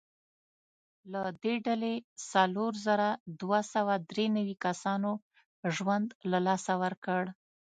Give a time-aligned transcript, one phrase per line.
[1.11, 1.93] له دې ډلې
[2.31, 3.09] څلور زره
[3.41, 5.11] دوه سوه درې نوي کسانو
[5.75, 7.23] ژوند له لاسه ورکړ.